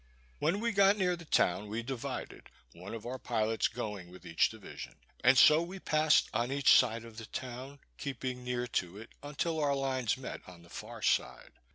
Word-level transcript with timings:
When 0.39 0.59
we 0.61 0.71
got 0.71 0.97
near 0.97 1.15
the 1.15 1.25
town 1.25 1.67
we 1.69 1.83
divided; 1.83 2.49
one 2.73 2.95
of 2.95 3.05
our 3.05 3.19
pilots 3.19 3.67
going 3.67 4.09
with 4.09 4.25
each 4.25 4.49
division. 4.49 4.95
And 5.23 5.37
so 5.37 5.61
we 5.61 5.77
passed 5.77 6.27
on 6.33 6.51
each 6.51 6.71
side 6.71 7.05
of 7.05 7.17
the 7.17 7.27
town, 7.27 7.77
keeping 7.99 8.43
near 8.43 8.65
to 8.65 8.97
it, 8.97 9.11
until 9.21 9.59
our 9.59 9.75
lines 9.75 10.17
met 10.17 10.41
on 10.47 10.63
the 10.63 10.71
far 10.71 11.03
side. 11.03 11.51